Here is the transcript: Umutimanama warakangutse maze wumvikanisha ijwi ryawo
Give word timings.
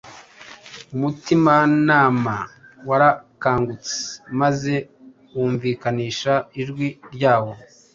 Umutimanama 0.93 2.35
warakangutse 2.87 3.95
maze 4.39 4.73
wumvikanisha 5.35 6.33
ijwi 6.61 6.87
ryawo 7.13 7.51